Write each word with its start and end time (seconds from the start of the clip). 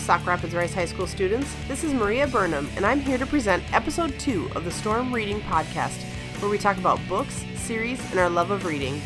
Sauk 0.00 0.26
Rapids 0.26 0.54
Rice 0.54 0.72
High 0.72 0.86
School 0.86 1.06
students. 1.06 1.54
This 1.68 1.84
is 1.84 1.92
Maria 1.92 2.26
Burnham, 2.26 2.68
and 2.74 2.86
I'm 2.86 3.00
here 3.00 3.18
to 3.18 3.26
present 3.26 3.62
episode 3.72 4.18
two 4.18 4.50
of 4.54 4.64
the 4.64 4.70
Storm 4.70 5.14
Reading 5.14 5.42
Podcast, 5.42 6.02
where 6.40 6.50
we 6.50 6.56
talk 6.56 6.78
about 6.78 6.98
books, 7.06 7.44
series, 7.54 8.00
and 8.10 8.18
our 8.18 8.30
love 8.30 8.50
of 8.50 8.64
reading. 8.64 9.00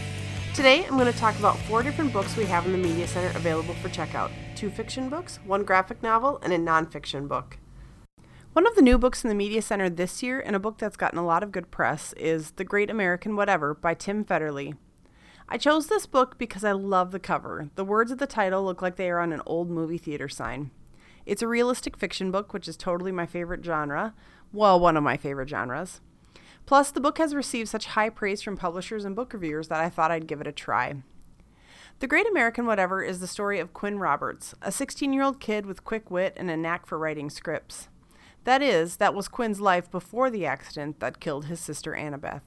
Today, 0.54 0.84
I'm 0.84 0.96
going 0.96 1.12
to 1.12 1.18
talk 1.18 1.36
about 1.40 1.58
four 1.58 1.82
different 1.82 2.12
books 2.12 2.36
we 2.36 2.44
have 2.44 2.64
in 2.64 2.72
the 2.72 2.78
Media 2.78 3.08
Center 3.08 3.36
available 3.36 3.74
for 3.74 3.88
checkout 3.88 4.30
two 4.54 4.70
fiction 4.70 5.08
books, 5.08 5.40
one 5.44 5.64
graphic 5.64 6.00
novel, 6.00 6.38
and 6.44 6.52
a 6.52 6.58
nonfiction 6.58 7.26
book. 7.26 7.58
One 8.52 8.66
of 8.66 8.76
the 8.76 8.82
new 8.82 8.96
books 8.96 9.24
in 9.24 9.28
the 9.28 9.34
Media 9.34 9.62
Center 9.62 9.90
this 9.90 10.22
year, 10.22 10.40
and 10.40 10.54
a 10.54 10.60
book 10.60 10.78
that's 10.78 10.96
gotten 10.96 11.18
a 11.18 11.26
lot 11.26 11.42
of 11.42 11.50
good 11.50 11.72
press, 11.72 12.12
is 12.12 12.52
The 12.52 12.64
Great 12.64 12.88
American 12.88 13.34
Whatever 13.34 13.74
by 13.74 13.94
Tim 13.94 14.24
Federle. 14.24 14.76
I 15.48 15.58
chose 15.58 15.88
this 15.88 16.06
book 16.06 16.38
because 16.38 16.62
I 16.62 16.72
love 16.72 17.10
the 17.10 17.18
cover. 17.18 17.68
The 17.74 17.84
words 17.84 18.12
of 18.12 18.18
the 18.18 18.26
title 18.26 18.64
look 18.64 18.80
like 18.80 18.96
they 18.96 19.10
are 19.10 19.18
on 19.18 19.32
an 19.32 19.42
old 19.44 19.68
movie 19.68 19.98
theater 19.98 20.28
sign. 20.28 20.70
It's 21.26 21.42
a 21.42 21.48
realistic 21.48 21.96
fiction 21.96 22.30
book, 22.30 22.52
which 22.52 22.68
is 22.68 22.76
totally 22.76 23.12
my 23.12 23.26
favorite 23.26 23.64
genre. 23.64 24.14
Well, 24.52 24.78
one 24.78 24.96
of 24.96 25.02
my 25.02 25.16
favorite 25.16 25.48
genres. 25.48 26.00
Plus, 26.66 26.90
the 26.90 27.00
book 27.00 27.18
has 27.18 27.34
received 27.34 27.68
such 27.68 27.86
high 27.86 28.08
praise 28.08 28.42
from 28.42 28.56
publishers 28.56 29.04
and 29.04 29.16
book 29.16 29.32
reviewers 29.32 29.68
that 29.68 29.80
I 29.80 29.90
thought 29.90 30.10
I'd 30.10 30.26
give 30.26 30.40
it 30.40 30.46
a 30.46 30.52
try. 30.52 31.02
The 32.00 32.06
Great 32.06 32.28
American 32.28 32.66
Whatever 32.66 33.02
is 33.02 33.20
the 33.20 33.26
story 33.26 33.60
of 33.60 33.72
Quinn 33.72 33.98
Roberts, 33.98 34.54
a 34.62 34.72
16 34.72 35.12
year 35.12 35.22
old 35.22 35.40
kid 35.40 35.66
with 35.66 35.84
quick 35.84 36.10
wit 36.10 36.34
and 36.36 36.50
a 36.50 36.56
knack 36.56 36.86
for 36.86 36.98
writing 36.98 37.30
scripts. 37.30 37.88
That 38.44 38.62
is, 38.62 38.96
that 38.96 39.14
was 39.14 39.28
Quinn's 39.28 39.60
life 39.60 39.90
before 39.90 40.28
the 40.28 40.44
accident 40.44 41.00
that 41.00 41.20
killed 41.20 41.46
his 41.46 41.60
sister 41.60 41.92
Annabeth. 41.92 42.42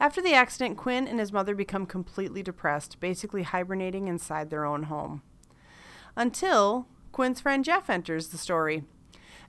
After 0.00 0.22
the 0.22 0.34
accident, 0.34 0.76
Quinn 0.76 1.06
and 1.06 1.20
his 1.20 1.32
mother 1.32 1.54
become 1.54 1.86
completely 1.86 2.42
depressed, 2.42 3.00
basically 3.00 3.42
hibernating 3.42 4.08
inside 4.08 4.50
their 4.50 4.64
own 4.64 4.84
home. 4.84 5.22
Until 6.16 6.86
Quinn's 7.14 7.40
friend 7.40 7.64
Jeff 7.64 7.88
enters 7.88 8.30
the 8.30 8.36
story. 8.36 8.82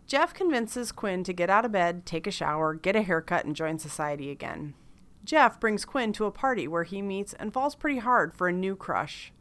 Jeff 0.06 0.36
convinces 0.36 0.92
Quinn 0.92 1.24
to 1.24 1.34
get 1.34 1.50
out 1.50 1.66
of 1.66 1.72
bed, 1.72 2.06
take 2.06 2.28
a 2.28 2.32
shower, 2.32 2.76
get 2.76 2.96
a 2.96 3.02
haircut, 3.02 3.44
and 3.44 3.56
join 3.56 3.80
society 3.80 4.30
again. 4.30 4.76
Jeff 5.24 5.60
brings 5.60 5.84
Quinn 5.84 6.14
to 6.14 6.26
a 6.26 6.32
party 6.32 6.68
where 6.68 6.84
he 6.84 7.02
meets 7.02 7.34
and 7.34 7.52
falls 7.52 7.74
pretty 7.74 7.98
hard 7.98 8.36
for 8.36 8.48
a 8.48 8.54
new 8.54 8.76
crush. 8.76 9.34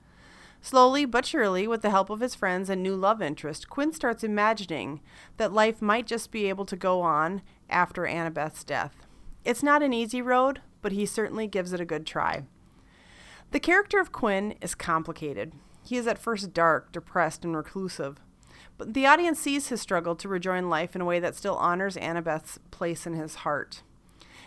Slowly 0.63 1.05
but 1.05 1.27
surely, 1.27 1.67
with 1.67 1.83
the 1.83 1.91
help 1.91 2.09
of 2.09 2.21
his 2.21 2.35
friends 2.35 2.71
and 2.71 2.83
new 2.83 2.97
love 2.97 3.21
interest, 3.21 3.69
Quinn 3.69 3.93
starts 3.93 4.25
imagining 4.25 5.03
that 5.37 5.53
life 5.53 5.83
might 5.83 6.07
just 6.07 6.31
be 6.31 6.49
able 6.49 6.65
to 6.65 6.77
go 6.77 7.03
on 7.03 7.43
after 7.69 8.07
Annabeth's 8.07 8.65
death. 8.65 9.07
It's 9.45 9.63
not 9.63 9.83
an 9.83 9.93
easy 9.93 10.23
road, 10.23 10.63
but 10.81 10.93
he 10.93 11.05
certainly 11.05 11.47
gives 11.47 11.75
it 11.75 11.81
a 11.81 11.85
good 11.85 12.07
try. 12.07 12.45
The 13.51 13.61
character 13.61 14.01
of 14.01 14.13
Quinn 14.13 14.55
is 14.63 14.75
complicated. 14.75 15.53
He 15.85 15.97
is 15.97 16.07
at 16.07 16.19
first 16.19 16.53
dark, 16.53 16.93
depressed, 16.93 17.45
and 17.45 17.57
reclusive. 17.57 18.19
But 18.77 18.95
the 18.95 19.07
audience 19.07 19.39
sees 19.39 19.69
his 19.69 19.81
struggle 19.81 20.17
to 20.17 20.29
rejoin 20.29 20.69
life 20.69 20.97
in 20.97 21.01
a 21.01 21.05
way 21.05 21.21
that 21.21 21.37
still 21.37 21.57
honors 21.57 21.97
Annabeth's 21.97 22.59
place 22.71 23.07
in 23.07 23.13
his 23.13 23.37
heart. 23.37 23.83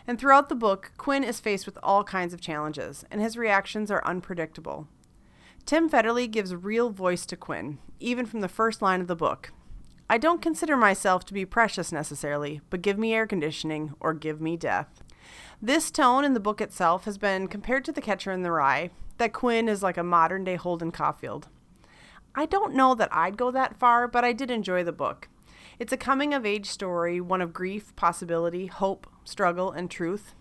And 0.06 0.20
throughout 0.20 0.50
the 0.50 0.56
book, 0.56 0.92
Quinn 0.98 1.24
is 1.24 1.40
faced 1.40 1.66
with 1.66 1.78
all 1.84 2.04
kinds 2.04 2.34
of 2.34 2.42
challenges, 2.42 3.06
and 3.12 3.22
his 3.22 3.38
reactions 3.38 3.92
are 3.92 4.06
unpredictable. 4.06 4.88
Tim 5.66 5.90
Federle 5.90 6.32
gives 6.32 6.56
real 6.56 6.90
voice 6.90 7.26
to 7.26 7.36
Quinn, 7.36 7.80
even 8.00 8.26
from 8.26 8.40
the 8.42 8.48
first 8.48 8.82
line 8.82 9.02
of 9.02 9.08
the 9.08 9.16
book. 9.16 9.52
I 10.10 10.18
don't 10.18 10.42
consider 10.42 10.78
myself 10.78 11.26
to 11.26 11.34
be 11.34 11.46
precious 11.46 11.92
necessarily, 11.92 12.62
but 12.70 12.82
give 12.82 12.98
me 12.98 13.14
air 13.14 13.28
conditioning 13.28 13.94
or 14.00 14.14
give 14.14 14.40
me 14.40 14.56
death. 14.56 15.04
This 15.62 15.92
tone 15.92 16.24
in 16.24 16.34
the 16.34 16.40
book 16.40 16.62
itself 16.62 17.04
has 17.04 17.18
been 17.18 17.50
compared 17.50 17.84
to 17.86 17.92
The 17.92 18.02
Catcher 18.02 18.32
in 18.32 18.44
the 18.44 18.52
Rye, 18.52 18.92
that 19.18 19.34
Quinn 19.34 19.68
is 19.70 19.84
like 19.84 19.98
a 19.98 20.04
modern 20.04 20.44
day 20.44 20.56
Holden 20.56 20.92
Caulfield. 20.92 21.48
I 22.36 22.46
don't 22.46 22.76
know 22.76 22.94
that 22.96 23.10
I'd 23.12 23.38
go 23.38 23.52
that 23.52 23.78
far, 23.80 24.08
but 24.08 24.24
I 24.24 24.34
did 24.34 24.52
enjoy 24.52 24.84
the 24.84 24.92
book. 24.92 25.28
It's 25.80 25.94
a 25.94 25.98
coming 25.98 26.34
of 26.34 26.46
age 26.46 26.68
story, 26.68 27.20
one 27.22 27.42
of 27.42 27.54
grief, 27.54 27.96
possibility, 27.96 28.68
hope, 28.68 29.08
struggle, 29.24 29.72
and 29.72 29.90
truth. 29.90 30.34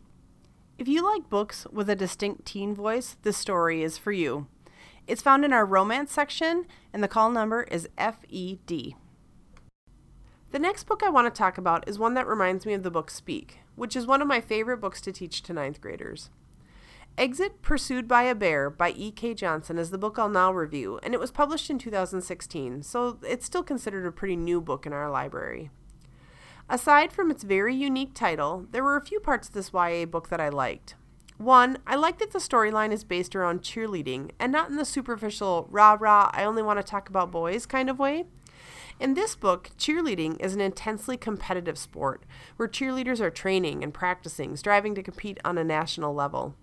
If 0.78 0.88
you 0.88 1.02
like 1.02 1.30
books 1.30 1.66
with 1.72 1.88
a 1.88 1.96
distinct 1.96 2.44
teen 2.44 2.74
voice, 2.74 3.16
this 3.22 3.36
story 3.36 3.82
is 3.82 3.96
for 3.96 4.12
you. 4.12 4.46
It's 5.06 5.22
found 5.22 5.44
in 5.44 5.52
our 5.52 5.64
romance 5.64 6.12
section, 6.12 6.66
and 6.92 7.02
the 7.02 7.08
call 7.08 7.30
number 7.30 7.62
is 7.62 7.88
FED. 7.96 8.94
The 10.52 10.58
next 10.58 10.84
book 10.84 11.02
I 11.02 11.10
want 11.10 11.32
to 11.32 11.38
talk 11.38 11.58
about 11.58 11.88
is 11.88 11.98
one 11.98 12.14
that 12.14 12.26
reminds 12.26 12.66
me 12.66 12.72
of 12.74 12.82
the 12.82 12.90
book 12.90 13.10
Speak, 13.10 13.60
which 13.74 13.96
is 13.96 14.06
one 14.06 14.20
of 14.20 14.28
my 14.28 14.40
favorite 14.40 14.78
books 14.78 15.00
to 15.02 15.12
teach 15.12 15.42
to 15.42 15.52
ninth 15.52 15.80
graders. 15.80 16.30
Exit 17.18 17.62
Pursued 17.62 18.06
by 18.06 18.24
a 18.24 18.34
Bear 18.34 18.68
by 18.68 18.90
E.K. 18.90 19.32
Johnston 19.32 19.78
is 19.78 19.88
the 19.88 19.96
book 19.96 20.18
I'll 20.18 20.28
now 20.28 20.52
review, 20.52 21.00
and 21.02 21.14
it 21.14 21.20
was 21.20 21.30
published 21.30 21.70
in 21.70 21.78
2016, 21.78 22.82
so 22.82 23.18
it's 23.26 23.46
still 23.46 23.62
considered 23.62 24.04
a 24.04 24.12
pretty 24.12 24.36
new 24.36 24.60
book 24.60 24.84
in 24.84 24.92
our 24.92 25.10
library. 25.10 25.70
Aside 26.68 27.14
from 27.14 27.30
its 27.30 27.42
very 27.42 27.74
unique 27.74 28.12
title, 28.12 28.66
there 28.70 28.84
were 28.84 28.98
a 28.98 29.04
few 29.04 29.18
parts 29.18 29.48
of 29.48 29.54
this 29.54 29.70
YA 29.72 30.04
book 30.04 30.28
that 30.28 30.42
I 30.42 30.50
liked. 30.50 30.94
One, 31.38 31.78
I 31.86 31.96
like 31.96 32.18
that 32.18 32.32
the 32.32 32.38
storyline 32.38 32.92
is 32.92 33.02
based 33.02 33.34
around 33.34 33.62
cheerleading 33.62 34.32
and 34.38 34.52
not 34.52 34.68
in 34.68 34.76
the 34.76 34.84
superficial 34.84 35.68
rah 35.70 35.96
rah, 35.98 36.30
I 36.34 36.44
only 36.44 36.62
want 36.62 36.78
to 36.80 36.82
talk 36.82 37.08
about 37.08 37.30
boys 37.30 37.64
kind 37.64 37.88
of 37.88 37.98
way. 37.98 38.24
In 39.00 39.14
this 39.14 39.34
book, 39.34 39.70
cheerleading 39.78 40.38
is 40.38 40.54
an 40.54 40.60
intensely 40.60 41.16
competitive 41.16 41.78
sport 41.78 42.24
where 42.56 42.68
cheerleaders 42.68 43.20
are 43.20 43.30
training 43.30 43.82
and 43.82 43.94
practicing, 43.94 44.54
striving 44.54 44.94
to 44.94 45.02
compete 45.02 45.38
on 45.46 45.56
a 45.56 45.64
national 45.64 46.12
level. 46.12 46.54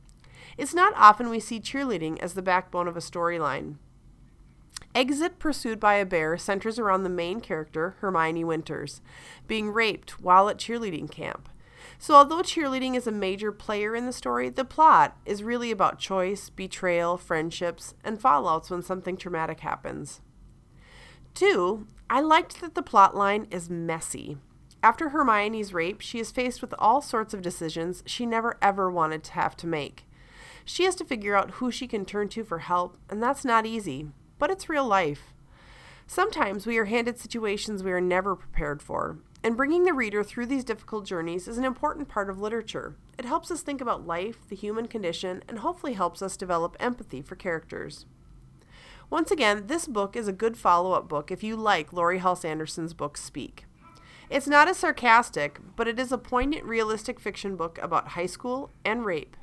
It's 0.57 0.73
not 0.73 0.93
often 0.95 1.29
we 1.29 1.39
see 1.39 1.59
cheerleading 1.59 2.19
as 2.19 2.33
the 2.33 2.41
backbone 2.41 2.87
of 2.87 2.97
a 2.97 3.01
storyline. 3.01 3.77
Exit 4.95 5.39
Pursued 5.39 5.79
by 5.79 5.95
a 5.95 6.05
Bear 6.05 6.37
centers 6.37 6.77
around 6.77 7.03
the 7.03 7.09
main 7.09 7.41
character, 7.41 7.95
Hermione 7.99 8.43
Winters, 8.43 9.01
being 9.47 9.71
raped 9.71 10.21
while 10.21 10.49
at 10.49 10.57
cheerleading 10.57 11.09
camp. 11.09 11.49
So, 11.97 12.13
although 12.13 12.41
cheerleading 12.41 12.95
is 12.95 13.07
a 13.07 13.11
major 13.11 13.51
player 13.51 13.95
in 13.95 14.05
the 14.05 14.13
story, 14.13 14.49
the 14.49 14.65
plot 14.65 15.17
is 15.25 15.41
really 15.43 15.71
about 15.71 15.99
choice, 15.99 16.49
betrayal, 16.49 17.17
friendships, 17.17 17.95
and 18.03 18.21
fallouts 18.21 18.69
when 18.69 18.83
something 18.83 19.17
traumatic 19.17 19.61
happens. 19.61 20.21
Two, 21.33 21.87
I 22.09 22.21
liked 22.21 22.61
that 22.61 22.75
the 22.75 22.83
plot 22.83 23.15
line 23.15 23.47
is 23.49 23.69
messy. 23.69 24.37
After 24.83 25.09
Hermione's 25.09 25.73
rape, 25.73 26.01
she 26.01 26.19
is 26.19 26.31
faced 26.31 26.61
with 26.61 26.73
all 26.77 27.01
sorts 27.01 27.33
of 27.33 27.41
decisions 27.41 28.03
she 28.05 28.25
never 28.25 28.57
ever 28.61 28.91
wanted 28.91 29.23
to 29.23 29.31
have 29.31 29.55
to 29.57 29.67
make. 29.67 30.05
She 30.65 30.85
has 30.85 30.95
to 30.95 31.05
figure 31.05 31.35
out 31.35 31.51
who 31.51 31.71
she 31.71 31.87
can 31.87 32.05
turn 32.05 32.29
to 32.29 32.43
for 32.43 32.59
help, 32.59 32.97
and 33.09 33.21
that's 33.21 33.43
not 33.43 33.65
easy, 33.65 34.07
but 34.39 34.49
it's 34.49 34.69
real 34.69 34.85
life. 34.85 35.33
Sometimes 36.07 36.65
we 36.65 36.77
are 36.77 36.85
handed 36.85 37.17
situations 37.17 37.83
we 37.83 37.91
are 37.91 38.01
never 38.01 38.35
prepared 38.35 38.81
for, 38.81 39.17
and 39.43 39.57
bringing 39.57 39.83
the 39.83 39.93
reader 39.93 40.23
through 40.23 40.45
these 40.45 40.63
difficult 40.63 41.05
journeys 41.05 41.47
is 41.47 41.57
an 41.57 41.65
important 41.65 42.07
part 42.07 42.29
of 42.29 42.39
literature. 42.39 42.95
It 43.17 43.25
helps 43.25 43.51
us 43.51 43.61
think 43.61 43.81
about 43.81 44.07
life, 44.07 44.47
the 44.47 44.55
human 44.55 44.87
condition, 44.87 45.43
and 45.47 45.59
hopefully 45.59 45.93
helps 45.93 46.21
us 46.21 46.37
develop 46.37 46.77
empathy 46.79 47.21
for 47.21 47.35
characters. 47.35 48.05
Once 49.09 49.31
again, 49.31 49.67
this 49.67 49.85
book 49.85 50.15
is 50.15 50.27
a 50.27 50.33
good 50.33 50.57
follow 50.57 50.93
up 50.93 51.07
book 51.07 51.29
if 51.29 51.43
you 51.43 51.55
like 51.55 51.93
Laurie 51.93 52.19
Halse 52.19 52.45
Anderson's 52.45 52.93
book 52.93 53.17
Speak. 53.17 53.65
It's 54.29 54.47
not 54.47 54.67
as 54.67 54.77
sarcastic, 54.77 55.59
but 55.75 55.87
it 55.87 55.99
is 55.99 56.11
a 56.11 56.17
poignant, 56.17 56.65
realistic 56.65 57.19
fiction 57.19 57.55
book 57.55 57.77
about 57.81 58.09
high 58.09 58.25
school 58.25 58.71
and 58.83 59.05
rape. 59.05 59.37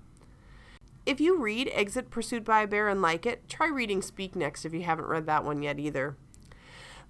If 1.06 1.20
you 1.20 1.38
read 1.38 1.70
Exit 1.72 2.10
Pursued 2.10 2.44
by 2.44 2.62
a 2.62 2.66
Bear 2.66 2.88
and 2.88 3.00
like 3.00 3.24
it, 3.24 3.48
try 3.48 3.68
reading 3.68 4.02
Speak 4.02 4.36
next 4.36 4.64
if 4.64 4.74
you 4.74 4.82
haven't 4.82 5.08
read 5.08 5.26
that 5.26 5.44
one 5.44 5.62
yet 5.62 5.78
either. 5.78 6.16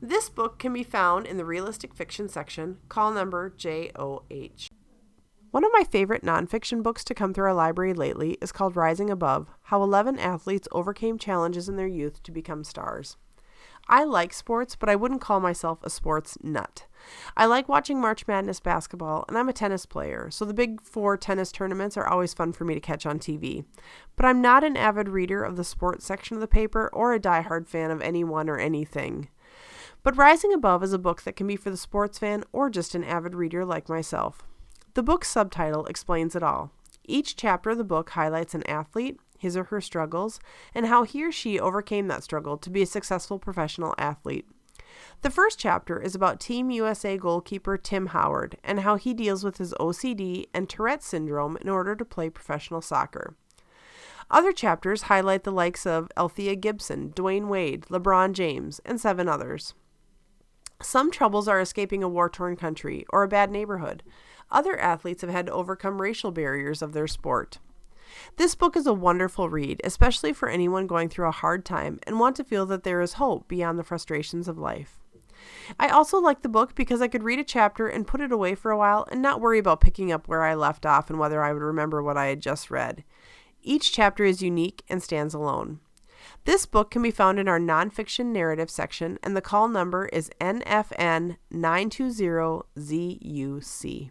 This 0.01 0.31
book 0.31 0.59
can 0.59 0.73
be 0.73 0.85
found 0.85 1.27
in 1.27 1.37
the 1.37 1.45
realistic 1.45 1.93
fiction 1.93 2.29
section, 2.29 2.79
call 2.89 3.11
number 3.11 3.51
JOH. 3.51 4.69
One 5.51 5.65
of 5.65 5.73
my 5.73 5.83
favorite 5.83 6.23
nonfiction 6.23 6.83
books 6.83 7.03
to 7.05 7.15
come 7.15 7.35
through 7.35 7.47
our 7.47 7.55
library 7.55 7.93
lately 7.93 8.39
is 8.41 8.53
called 8.53 8.77
Rising 8.77 9.11
Above 9.11 9.49
How 9.63 9.83
11 9.83 10.19
Athletes 10.19 10.69
Overcame 10.71 11.19
Challenges 11.19 11.69
in 11.69 11.77
Their 11.77 11.89
Youth 11.89 12.23
to 12.23 12.31
Become 12.31 12.63
Stars. 12.63 13.17
I 13.89 14.05
like 14.05 14.33
sports, 14.33 14.77
but 14.77 14.89
I 14.89 14.97
wouldn't 14.97 15.21
call 15.21 15.41
myself 15.41 15.81
a 15.83 15.91
sports 15.91 16.39
nut. 16.43 16.87
I 17.37 17.47
like 17.47 17.69
watching 17.69 18.01
March 18.01 18.27
Madness 18.27 18.61
basketball, 18.61 19.25
and 19.29 19.37
I'm 19.37 19.49
a 19.49 19.53
tennis 19.53 19.87
player, 19.87 20.31
so 20.31 20.45
the 20.45 20.55
big 20.55 20.81
four 20.83 21.17
tennis 21.17 21.51
tournaments 21.51 21.97
are 21.97 22.07
always 22.07 22.35
fun 22.35 22.53
for 22.53 22.65
me 22.65 22.75
to 22.75 22.81
catch 22.81 23.07
on 23.07 23.19
TV. 23.19 23.65
But 24.17 24.27
I'm 24.27 24.41
not 24.41 24.65
an 24.65 24.77
avid 24.77 25.09
reader 25.09 25.43
of 25.43 25.57
the 25.57 25.65
sports 25.65 26.05
section 26.05 26.37
of 26.37 26.41
the 26.41 26.47
paper 26.47 26.89
or 26.93 27.13
a 27.13 27.19
die-hard 27.19 27.69
fan 27.69 27.91
of 27.91 28.03
anyone 28.03 28.49
or 28.49 28.59
anything. 28.59 29.29
But 30.03 30.17
Rising 30.17 30.53
Above 30.53 30.83
is 30.83 30.93
a 30.93 30.99
book 30.99 31.23
that 31.23 31.37
can 31.37 31.47
be 31.47 31.57
for 31.57 31.71
the 31.71 31.77
sports 31.77 32.19
fan 32.19 32.45
or 32.53 32.71
just 32.71 32.95
an 32.95 33.05
avid 33.05 33.35
reader 33.35 33.65
like 33.65 33.89
myself. 33.89 34.43
The 34.95 35.03
book's 35.03 35.29
subtitle 35.29 35.87
explains 35.87 36.35
it 36.35 36.43
all. 36.43 36.73
Each 37.05 37.37
chapter 37.37 37.71
of 37.71 37.79
the 37.79 37.85
book 37.85 38.11
highlights 38.11 38.55
an 38.55 38.67
athlete, 38.67 39.19
his 39.41 39.57
or 39.57 39.65
her 39.65 39.81
struggles, 39.81 40.39
and 40.75 40.87
how 40.87 41.03
he 41.03 41.25
or 41.25 41.33
she 41.33 41.59
overcame 41.59 42.07
that 42.09 42.23
struggle 42.23 42.57
to 42.59 42.71
be 42.71 42.83
a 42.83 42.87
successful 42.87 43.39
professional 43.39 43.95
athlete. 43.99 44.47
The 45.23 45.31
first 45.31 45.59
chapter 45.59 46.01
is 46.01 46.15
about 46.15 46.41
Team 46.41 46.71
USA 46.71 47.17
goalkeeper 47.17 47.77
Tim 47.77 48.07
Howard 48.07 48.59
and 48.63 48.81
how 48.81 48.97
he 48.97 49.15
deals 49.15 49.45
with 49.45 49.57
his 49.57 49.75
OCD 49.75 50.47
and 50.53 50.69
Tourette 50.69 51.03
syndrome 51.03 51.57
in 51.61 51.69
order 51.69 51.97
to 51.97 52.05
play 52.05 52.29
professional 52.29 52.81
soccer. 52.83 53.35
Other 54.31 54.53
chapters 54.53 55.03
highlight 55.03 55.45
the 55.45 55.51
likes 55.51 55.87
of 55.87 56.11
Althea 56.17 56.55
Gibson, 56.55 57.11
Dwyane 57.11 57.49
Wade, 57.49 57.87
LeBron 57.91 58.33
James, 58.33 58.81
and 58.85 59.01
seven 59.01 59.29
others. 59.29 59.75
Some 60.83 61.11
troubles 61.11 61.49
are 61.49 61.61
escaping 61.61 62.03
a 62.03 62.09
war 62.09 62.31
torn 62.31 62.57
country 62.57 63.05
or 63.11 63.23
a 63.23 63.29
bad 63.29 63.51
neighborhood. 63.51 64.03
Other 64.51 64.79
athletes 64.79 65.21
have 65.23 65.31
had 65.31 65.47
to 65.47 65.53
overcome 65.53 66.01
racial 66.01 66.31
barriers 66.31 66.81
of 66.81 66.93
their 66.93 67.07
sport. 67.07 67.59
This 68.37 68.55
book 68.55 68.77
is 68.77 68.87
a 68.87 68.95
wonderful 68.95 69.49
read, 69.49 69.81
especially 69.85 70.33
for 70.33 70.49
anyone 70.49 70.87
going 70.87 71.09
through 71.09 71.29
a 71.29 71.33
hard 71.33 71.65
time 71.65 72.01
and 72.05 72.19
want 72.19 72.37
to 72.37 72.45
feel 72.45 72.67
that 72.67 72.83
there 72.83 73.01
is 73.01 73.15
hope 73.15 73.49
beyond 73.49 73.79
the 73.79 73.85
frustrations 73.85 74.49
of 74.49 74.59
life. 74.59 74.99
I 75.79 75.89
also 75.89 76.21
like 76.21 76.43
the 76.43 76.49
book 76.49 76.75
because 76.75 77.01
I 77.01 77.09
could 77.09 77.23
read 77.23 77.39
a 77.39 77.45
chapter 77.45 77.89
and 77.89 78.07
put 78.07 78.21
it 78.21 78.33
away 78.33 78.55
for 78.55 78.71
a 78.71 78.77
while 78.77 79.07
and 79.11 79.23
not 79.23 79.41
worry 79.41 79.59
about 79.59 79.81
picking 79.81 80.13
up 80.13 80.29
where 80.29 80.43
I 80.43 80.55
left 80.55 80.85
off 80.85 81.09
and 81.09 81.19
whether 81.19 81.43
I 81.43 81.53
would 81.53 81.63
remember 81.63 82.03
what 82.03 82.17
I 82.17 82.27
had 82.27 82.41
just 82.41 82.71
read. 82.71 83.05
Each 83.63 83.93
chapter 83.93 84.25
is 84.25 84.43
unique 84.43 84.83
and 84.89 85.03
stands 85.03 85.35
alone. 85.35 85.81
This 86.45 86.67
book 86.67 86.91
can 86.91 87.03
be 87.03 87.11
found 87.11 87.39
in 87.39 87.49
our 87.49 87.59
nonfiction 87.59 88.27
narrative 88.27 88.71
section, 88.71 89.19
and 89.23 89.37
the 89.37 89.41
call 89.41 89.69
number 89.69 90.07
is 90.07 90.31
NFN 90.41 91.37
920ZUC. 91.53 94.11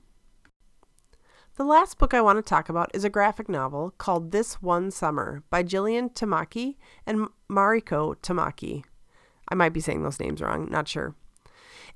The 1.59 1.65
last 1.65 1.97
book 1.97 2.13
I 2.13 2.21
want 2.21 2.37
to 2.37 2.41
talk 2.41 2.69
about 2.69 2.89
is 2.93 3.03
a 3.03 3.09
graphic 3.09 3.49
novel 3.49 3.93
called 3.97 4.31
This 4.31 4.61
One 4.61 4.91
Summer 4.91 5.43
by 5.49 5.61
Jillian 5.61 6.09
Tamaki 6.13 6.77
and 7.05 7.27
Mariko 7.51 8.15
Tamaki. 8.21 8.85
I 9.49 9.55
might 9.55 9.73
be 9.73 9.81
saying 9.81 10.01
those 10.01 10.21
names 10.21 10.39
wrong, 10.39 10.69
not 10.71 10.87
sure. 10.87 11.15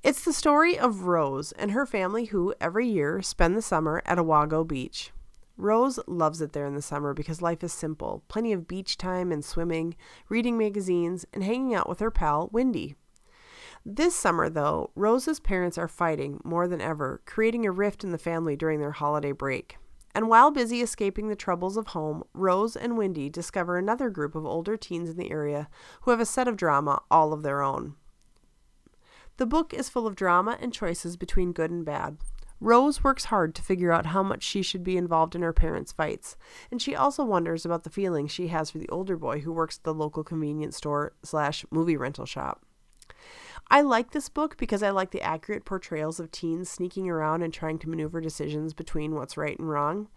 It's 0.04 0.26
the 0.26 0.34
story 0.34 0.78
of 0.78 1.06
Rose 1.06 1.54
and 1.54 1.72
her 1.72 1.86
family 1.86 2.26
who, 2.26 2.54
every 2.60 2.90
year, 2.90 3.22
spend 3.22 3.56
the 3.56 3.62
summer 3.62 4.02
at 4.06 4.18
Awago 4.18 4.68
Beach. 4.68 5.14
Rose 5.56 5.98
loves 6.08 6.42
it 6.42 6.52
there 6.52 6.66
in 6.66 6.76
the 6.76 6.82
summer 6.82 7.14
because 7.14 7.42
life 7.42 7.64
is 7.64 7.72
simple 7.72 8.22
plenty 8.28 8.52
of 8.52 8.68
beach 8.68 8.98
time 8.98 9.32
and 9.32 9.46
swimming, 9.46 9.96
reading 10.28 10.58
magazines, 10.58 11.26
and 11.32 11.42
hanging 11.42 11.74
out 11.74 11.88
with 11.88 12.02
her 12.02 12.12
pal, 12.12 12.50
Wendy. 12.52 12.98
This 13.86 14.16
summer, 14.16 14.50
though, 14.50 14.92
Rose's 14.96 15.42
parents 15.42 15.78
are 15.78 15.90
fighting 15.90 16.40
more 16.46 16.70
than 16.70 16.80
ever, 16.80 17.22
creating 17.26 17.66
a 17.66 17.72
rift 17.72 18.06
in 18.06 18.14
the 18.14 18.18
family 18.18 18.56
during 18.56 18.80
their 18.80 18.92
holiday 18.92 19.34
break. 19.34 19.78
And 20.16 20.30
while 20.30 20.52
busy 20.52 20.82
escaping 20.82 21.28
the 21.28 21.36
troubles 21.36 21.76
of 21.76 21.88
home, 21.88 22.24
Rose 22.34 22.78
and 22.78 22.98
Wendy 22.98 23.30
discover 23.30 23.78
another 23.78 24.10
group 24.10 24.36
of 24.36 24.46
older 24.46 24.78
teens 24.78 25.10
in 25.10 25.18
the 25.18 25.32
area 25.32 25.68
who 26.02 26.12
have 26.12 26.22
a 26.22 26.26
set 26.26 26.48
of 26.48 26.56
drama 26.56 27.02
all 27.12 27.34
of 27.34 27.44
their 27.44 27.62
own. 27.62 27.96
The 29.36 29.46
book 29.46 29.74
is 29.74 29.90
full 29.90 30.08
of 30.08 30.16
drama 30.16 30.58
and 30.62 30.72
choices 30.72 31.18
between 31.18 31.52
good 31.52 31.72
and 31.72 31.84
bad. 31.84 32.18
Rose 32.62 33.04
works 33.04 33.26
hard 33.26 33.54
to 33.56 33.62
figure 33.62 33.92
out 33.92 34.06
how 34.06 34.24
much 34.24 34.44
she 34.44 34.62
should 34.62 34.86
be 34.86 34.96
involved 34.96 35.36
in 35.36 35.42
her 35.42 35.52
parents' 35.52 35.92
fights, 35.92 36.38
and 36.72 36.82
she 36.82 36.96
also 36.96 37.26
wonders 37.26 37.66
about 37.66 37.84
the 37.84 37.90
feelings 37.90 38.32
she 38.32 38.48
has 38.48 38.72
for 38.72 38.78
the 38.78 38.88
older 38.88 39.18
boy 39.18 39.42
who 39.42 39.52
works 39.52 39.80
at 39.80 39.84
the 39.84 39.94
local 39.94 40.24
convenience 40.24 40.78
store 40.78 41.12
slash 41.24 41.66
movie 41.70 41.98
rental 41.98 42.26
shop. 42.26 42.66
I 43.74 43.82
like 43.82 44.12
this 44.12 44.30
book 44.30 44.56
because 44.58 44.84
I 44.84 44.92
like 44.92 45.10
the 45.10 45.24
accurate 45.24 45.66
portrayals 45.66 46.20
of 46.20 46.32
teens 46.32 46.70
sneaking 46.70 47.10
around 47.10 47.42
and 47.42 47.52
trying 47.52 47.80
to 47.80 47.90
maneuver 47.90 48.22
decisions 48.22 48.72
between 48.72 49.16
what's 49.16 49.36
right 49.36 49.58
and 49.58 49.68
wrong. 49.68 50.10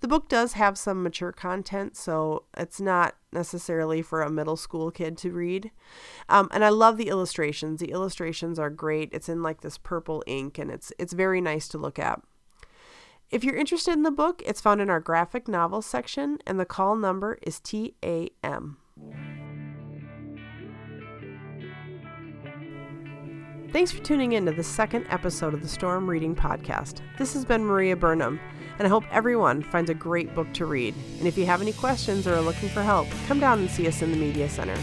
The 0.00 0.08
book 0.08 0.26
does 0.26 0.54
have 0.54 0.78
some 0.78 1.02
mature 1.02 1.30
content, 1.30 1.98
so 1.98 2.44
it's 2.56 2.80
not 2.80 3.16
necessarily 3.30 4.00
for 4.00 4.22
a 4.22 4.30
middle 4.30 4.56
school 4.56 4.90
kid 4.90 5.18
to 5.18 5.32
read. 5.32 5.70
Um, 6.30 6.48
and 6.50 6.64
I 6.64 6.70
love 6.70 6.96
the 6.96 7.08
illustrations. 7.10 7.78
The 7.78 7.92
illustrations 7.92 8.58
are 8.58 8.70
great. 8.70 9.10
It's 9.12 9.28
in 9.28 9.42
like 9.42 9.60
this 9.60 9.76
purple 9.76 10.24
ink, 10.26 10.56
and 10.56 10.70
it's 10.70 10.90
it's 10.98 11.12
very 11.12 11.42
nice 11.42 11.68
to 11.68 11.78
look 11.78 11.98
at. 11.98 12.22
If 13.30 13.44
you're 13.44 13.54
interested 13.54 13.92
in 13.92 14.04
the 14.04 14.10
book, 14.10 14.42
it's 14.46 14.62
found 14.62 14.80
in 14.80 14.88
our 14.88 15.00
graphic 15.00 15.46
novel 15.46 15.82
section, 15.82 16.38
and 16.46 16.58
the 16.58 16.64
call 16.64 16.96
number 16.96 17.36
is 17.42 17.60
TAM. 17.60 18.78
Thanks 23.74 23.90
for 23.90 24.00
tuning 24.04 24.34
in 24.34 24.46
to 24.46 24.52
the 24.52 24.62
second 24.62 25.04
episode 25.10 25.52
of 25.52 25.60
the 25.60 25.66
Storm 25.66 26.08
Reading 26.08 26.36
Podcast. 26.36 27.00
This 27.18 27.34
has 27.34 27.44
been 27.44 27.64
Maria 27.64 27.96
Burnham, 27.96 28.38
and 28.78 28.86
I 28.86 28.88
hope 28.88 29.02
everyone 29.10 29.62
finds 29.62 29.90
a 29.90 29.94
great 29.94 30.32
book 30.32 30.46
to 30.54 30.64
read. 30.64 30.94
And 31.18 31.26
if 31.26 31.36
you 31.36 31.44
have 31.46 31.60
any 31.60 31.72
questions 31.72 32.28
or 32.28 32.36
are 32.36 32.40
looking 32.40 32.68
for 32.68 32.84
help, 32.84 33.08
come 33.26 33.40
down 33.40 33.58
and 33.58 33.68
see 33.68 33.88
us 33.88 34.00
in 34.00 34.12
the 34.12 34.16
Media 34.16 34.48
Center. 34.48 34.78